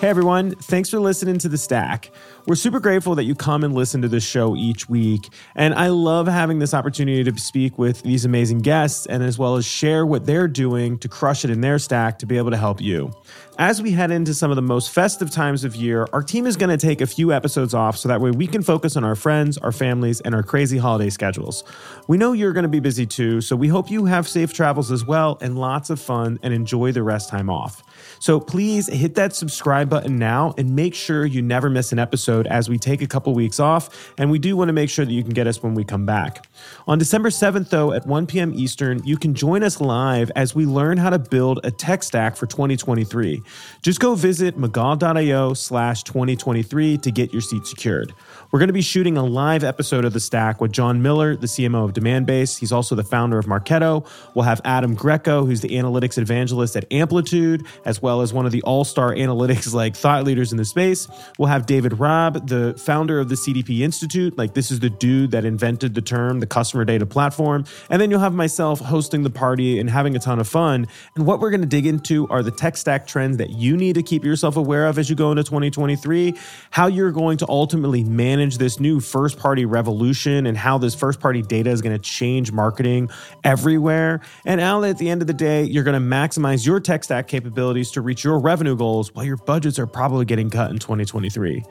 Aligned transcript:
Hey 0.00 0.06
everyone, 0.06 0.54
thanks 0.54 0.90
for 0.90 1.00
listening 1.00 1.38
to 1.38 1.48
The 1.48 1.58
Stack. 1.58 2.12
We're 2.46 2.54
super 2.54 2.78
grateful 2.78 3.16
that 3.16 3.24
you 3.24 3.34
come 3.34 3.64
and 3.64 3.74
listen 3.74 4.00
to 4.02 4.08
this 4.08 4.22
show 4.22 4.54
each 4.54 4.88
week. 4.88 5.28
And 5.56 5.74
I 5.74 5.88
love 5.88 6.28
having 6.28 6.60
this 6.60 6.72
opportunity 6.72 7.24
to 7.24 7.36
speak 7.36 7.78
with 7.78 8.02
these 8.02 8.24
amazing 8.24 8.60
guests 8.60 9.06
and 9.06 9.24
as 9.24 9.40
well 9.40 9.56
as 9.56 9.66
share 9.66 10.06
what 10.06 10.24
they're 10.24 10.46
doing 10.46 10.98
to 11.00 11.08
crush 11.08 11.44
it 11.44 11.50
in 11.50 11.62
their 11.62 11.80
stack 11.80 12.20
to 12.20 12.26
be 12.26 12.38
able 12.38 12.52
to 12.52 12.56
help 12.56 12.80
you. 12.80 13.12
As 13.58 13.82
we 13.82 13.90
head 13.90 14.12
into 14.12 14.34
some 14.34 14.52
of 14.52 14.54
the 14.54 14.62
most 14.62 14.92
festive 14.92 15.32
times 15.32 15.64
of 15.64 15.74
year, 15.74 16.06
our 16.12 16.22
team 16.22 16.46
is 16.46 16.56
going 16.56 16.70
to 16.70 16.76
take 16.76 17.00
a 17.00 17.06
few 17.08 17.32
episodes 17.32 17.74
off 17.74 17.98
so 17.98 18.08
that 18.08 18.20
way 18.20 18.30
we 18.30 18.46
can 18.46 18.62
focus 18.62 18.96
on 18.96 19.02
our 19.02 19.16
friends, 19.16 19.58
our 19.58 19.72
families, 19.72 20.20
and 20.20 20.32
our 20.32 20.44
crazy 20.44 20.78
holiday 20.78 21.10
schedules. 21.10 21.64
We 22.06 22.18
know 22.18 22.32
you're 22.32 22.52
going 22.52 22.62
to 22.62 22.68
be 22.68 22.78
busy 22.78 23.04
too, 23.04 23.40
so 23.40 23.56
we 23.56 23.66
hope 23.66 23.90
you 23.90 24.04
have 24.04 24.28
safe 24.28 24.52
travels 24.52 24.92
as 24.92 25.04
well 25.04 25.38
and 25.40 25.58
lots 25.58 25.90
of 25.90 26.00
fun 26.00 26.38
and 26.44 26.54
enjoy 26.54 26.92
the 26.92 27.02
rest 27.02 27.30
time 27.30 27.50
off. 27.50 27.82
So 28.20 28.38
please 28.38 28.86
hit 28.86 29.16
that 29.16 29.34
subscribe 29.34 29.87
button 29.88 30.18
now 30.18 30.54
and 30.56 30.74
make 30.74 30.94
sure 30.94 31.26
you 31.26 31.42
never 31.42 31.68
miss 31.70 31.92
an 31.92 31.98
episode 31.98 32.46
as 32.46 32.68
we 32.68 32.78
take 32.78 33.02
a 33.02 33.06
couple 33.06 33.34
weeks 33.34 33.58
off. 33.58 34.12
And 34.18 34.30
we 34.30 34.38
do 34.38 34.56
want 34.56 34.68
to 34.68 34.72
make 34.72 34.90
sure 34.90 35.04
that 35.04 35.12
you 35.12 35.22
can 35.22 35.32
get 35.32 35.46
us 35.46 35.62
when 35.62 35.74
we 35.74 35.84
come 35.84 36.06
back. 36.06 36.46
On 36.86 36.98
December 36.98 37.30
7th, 37.30 37.70
though, 37.70 37.92
at 37.92 38.06
1 38.06 38.26
p.m. 38.26 38.52
Eastern, 38.54 39.04
you 39.04 39.16
can 39.16 39.34
join 39.34 39.62
us 39.62 39.80
live 39.80 40.30
as 40.36 40.54
we 40.54 40.66
learn 40.66 40.98
how 40.98 41.10
to 41.10 41.18
build 41.18 41.60
a 41.64 41.70
tech 41.70 42.02
stack 42.02 42.36
for 42.36 42.46
2023. 42.46 43.42
Just 43.82 44.00
go 44.00 44.14
visit 44.14 44.58
megal.io 44.58 45.54
slash 45.54 46.02
2023 46.04 46.98
to 46.98 47.10
get 47.10 47.32
your 47.32 47.42
seat 47.42 47.66
secured. 47.66 48.12
We're 48.50 48.58
going 48.58 48.68
to 48.68 48.74
be 48.74 48.82
shooting 48.82 49.16
a 49.16 49.24
live 49.24 49.62
episode 49.62 50.04
of 50.04 50.12
The 50.14 50.20
Stack 50.20 50.60
with 50.60 50.72
Jon 50.72 51.02
Miller, 51.02 51.36
the 51.36 51.46
CMO 51.46 51.84
of 51.84 51.92
Demandbase. 51.92 52.58
He's 52.58 52.72
also 52.72 52.94
the 52.94 53.04
founder 53.04 53.38
of 53.38 53.46
Marketo. 53.46 54.06
We'll 54.34 54.44
have 54.44 54.60
Adam 54.64 54.94
Greco, 54.94 55.44
who's 55.44 55.60
the 55.60 55.70
analytics 55.70 56.16
evangelist 56.16 56.74
at 56.76 56.90
Amplitude, 56.90 57.66
as 57.84 58.00
well 58.00 58.22
as 58.22 58.32
one 58.32 58.46
of 58.46 58.52
the 58.52 58.62
all-star 58.62 59.12
analytics 59.14 59.66
like 59.78 59.96
thought 59.96 60.24
leaders 60.24 60.52
in 60.52 60.58
the 60.58 60.64
space. 60.64 61.08
We'll 61.38 61.48
have 61.48 61.64
David 61.64 61.98
Raab, 61.98 62.48
the 62.48 62.74
founder 62.74 63.18
of 63.20 63.30
the 63.30 63.36
CDP 63.36 63.80
Institute. 63.80 64.36
Like 64.36 64.52
this 64.52 64.70
is 64.70 64.80
the 64.80 64.90
dude 64.90 65.30
that 65.30 65.44
invented 65.46 65.94
the 65.94 66.02
term 66.02 66.40
the 66.40 66.46
customer 66.46 66.84
data 66.84 67.06
platform. 67.06 67.64
And 67.88 68.02
then 68.02 68.10
you'll 68.10 68.20
have 68.20 68.34
myself 68.34 68.80
hosting 68.80 69.22
the 69.22 69.30
party 69.30 69.78
and 69.78 69.88
having 69.88 70.16
a 70.16 70.18
ton 70.18 70.40
of 70.40 70.48
fun. 70.48 70.88
And 71.14 71.24
what 71.26 71.40
we're 71.40 71.50
going 71.50 71.62
to 71.62 71.66
dig 71.66 71.86
into 71.86 72.28
are 72.28 72.42
the 72.42 72.50
tech 72.50 72.76
stack 72.76 73.06
trends 73.06 73.36
that 73.38 73.50
you 73.50 73.76
need 73.76 73.94
to 73.94 74.02
keep 74.02 74.24
yourself 74.24 74.56
aware 74.56 74.86
of 74.86 74.98
as 74.98 75.08
you 75.08 75.16
go 75.16 75.30
into 75.30 75.44
2023, 75.44 76.34
how 76.70 76.88
you're 76.88 77.12
going 77.12 77.38
to 77.38 77.48
ultimately 77.48 78.02
manage 78.02 78.58
this 78.58 78.80
new 78.80 79.00
first 79.00 79.38
party 79.38 79.64
revolution 79.64 80.46
and 80.46 80.58
how 80.58 80.76
this 80.76 80.94
first 80.94 81.20
party 81.20 81.40
data 81.40 81.70
is 81.70 81.80
going 81.80 81.94
to 81.94 82.02
change 82.02 82.50
marketing 82.50 83.08
everywhere. 83.44 84.20
And 84.44 84.60
Al, 84.60 84.84
at 84.84 84.98
the 84.98 85.08
end 85.08 85.22
of 85.22 85.28
the 85.28 85.34
day, 85.34 85.62
you're 85.64 85.84
going 85.84 86.00
to 86.00 86.16
maximize 86.16 86.66
your 86.66 86.80
tech 86.80 87.04
stack 87.04 87.28
capabilities 87.28 87.92
to 87.92 88.00
reach 88.00 88.24
your 88.24 88.40
revenue 88.40 88.76
goals 88.76 89.14
while 89.14 89.24
your 89.24 89.36
budgets 89.68 89.78
are 89.78 89.86
probably 89.86 90.24
getting 90.24 90.48
cut 90.48 90.70
in 90.70 90.78
2023. 90.78 91.62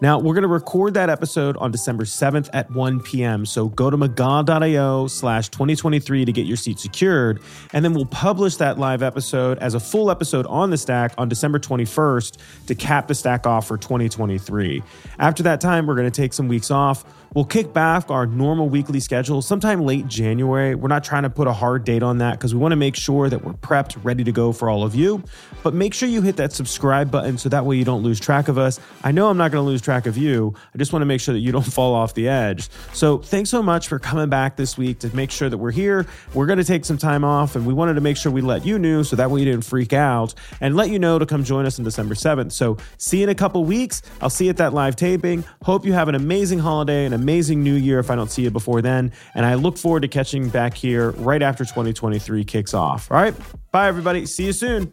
Now, 0.00 0.18
we're 0.18 0.34
going 0.34 0.42
to 0.42 0.48
record 0.48 0.94
that 0.94 1.10
episode 1.10 1.56
on 1.58 1.70
December 1.70 2.04
7th 2.04 2.48
at 2.52 2.70
1 2.70 3.00
p.m. 3.00 3.46
So 3.46 3.68
go 3.68 3.90
to 3.90 3.96
megal.io 3.96 5.06
slash 5.06 5.48
2023 5.50 6.24
to 6.24 6.32
get 6.32 6.46
your 6.46 6.56
seat 6.56 6.78
secured. 6.78 7.40
And 7.72 7.84
then 7.84 7.92
we'll 7.92 8.06
publish 8.06 8.56
that 8.56 8.78
live 8.78 9.02
episode 9.02 9.58
as 9.58 9.74
a 9.74 9.80
full 9.80 10.10
episode 10.10 10.46
on 10.46 10.70
the 10.70 10.78
stack 10.78 11.14
on 11.18 11.28
December 11.28 11.58
21st 11.58 12.38
to 12.66 12.74
cap 12.74 13.06
the 13.06 13.14
stack 13.14 13.46
off 13.46 13.68
for 13.68 13.76
2023. 13.76 14.82
After 15.18 15.42
that 15.44 15.60
time, 15.60 15.86
we're 15.86 15.94
going 15.94 16.10
to 16.10 16.20
take 16.20 16.32
some 16.32 16.48
weeks 16.48 16.70
off. 16.70 17.04
We'll 17.34 17.46
kick 17.46 17.72
back 17.72 18.10
our 18.10 18.26
normal 18.26 18.68
weekly 18.68 19.00
schedule 19.00 19.40
sometime 19.40 19.80
late 19.80 20.06
January. 20.06 20.74
We're 20.74 20.88
not 20.88 21.02
trying 21.02 21.22
to 21.22 21.30
put 21.30 21.46
a 21.46 21.52
hard 21.52 21.84
date 21.84 22.02
on 22.02 22.18
that 22.18 22.32
because 22.32 22.54
we 22.54 22.60
want 22.60 22.72
to 22.72 22.76
make 22.76 22.94
sure 22.94 23.30
that 23.30 23.42
we're 23.42 23.54
prepped, 23.54 23.96
ready 24.04 24.22
to 24.24 24.32
go 24.32 24.52
for 24.52 24.68
all 24.68 24.82
of 24.82 24.94
you. 24.94 25.22
But 25.62 25.72
make 25.72 25.94
sure 25.94 26.10
you 26.10 26.20
hit 26.20 26.36
that 26.36 26.52
subscribe 26.52 27.10
button 27.10 27.38
so 27.42 27.48
that 27.48 27.66
way 27.66 27.76
you 27.76 27.84
don't 27.84 28.02
lose 28.02 28.20
track 28.20 28.46
of 28.46 28.56
us. 28.56 28.78
I 29.02 29.10
know 29.10 29.28
I'm 29.28 29.36
not 29.36 29.50
going 29.50 29.64
to 29.64 29.68
lose 29.68 29.82
track 29.82 30.06
of 30.06 30.16
you. 30.16 30.54
I 30.72 30.78
just 30.78 30.92
want 30.92 31.02
to 31.02 31.06
make 31.06 31.20
sure 31.20 31.34
that 31.34 31.40
you 31.40 31.50
don't 31.50 31.62
fall 31.66 31.92
off 31.92 32.14
the 32.14 32.28
edge. 32.28 32.68
So 32.92 33.18
thanks 33.18 33.50
so 33.50 33.62
much 33.62 33.88
for 33.88 33.98
coming 33.98 34.28
back 34.28 34.56
this 34.56 34.78
week 34.78 35.00
to 35.00 35.14
make 35.14 35.30
sure 35.32 35.50
that 35.50 35.58
we're 35.58 35.72
here. 35.72 36.06
We're 36.34 36.46
going 36.46 36.58
to 36.58 36.64
take 36.64 36.84
some 36.84 36.98
time 36.98 37.24
off 37.24 37.56
and 37.56 37.66
we 37.66 37.74
wanted 37.74 37.94
to 37.94 38.00
make 38.00 38.16
sure 38.16 38.30
we 38.30 38.42
let 38.42 38.64
you 38.64 38.78
know 38.78 39.02
so 39.02 39.16
that 39.16 39.30
way 39.30 39.40
you 39.40 39.46
didn't 39.46 39.64
freak 39.64 39.92
out 39.92 40.34
and 40.60 40.76
let 40.76 40.90
you 40.90 40.98
know 41.00 41.18
to 41.18 41.26
come 41.26 41.42
join 41.42 41.66
us 41.66 41.78
on 41.78 41.84
December 41.84 42.14
7th. 42.14 42.52
So 42.52 42.76
see 42.98 43.18
you 43.18 43.24
in 43.24 43.28
a 43.30 43.34
couple 43.34 43.64
weeks. 43.64 44.02
I'll 44.20 44.30
see 44.30 44.44
you 44.44 44.50
at 44.50 44.56
that 44.58 44.72
live 44.72 44.94
taping. 44.94 45.44
Hope 45.62 45.84
you 45.84 45.92
have 45.92 46.08
an 46.08 46.14
amazing 46.14 46.60
holiday 46.60 47.04
and 47.04 47.14
amazing 47.14 47.62
new 47.62 47.74
year 47.74 47.98
if 47.98 48.10
I 48.10 48.14
don't 48.14 48.30
see 48.30 48.42
you 48.42 48.50
before 48.50 48.82
then. 48.82 49.10
And 49.34 49.44
I 49.44 49.54
look 49.54 49.76
forward 49.76 50.02
to 50.02 50.08
catching 50.08 50.48
back 50.48 50.74
here 50.74 51.10
right 51.12 51.42
after 51.42 51.64
2023 51.64 52.44
kicks 52.44 52.72
off. 52.72 53.10
All 53.10 53.16
right. 53.16 53.34
Bye, 53.72 53.88
everybody. 53.88 54.26
See 54.26 54.44
you 54.44 54.52
soon. 54.52 54.92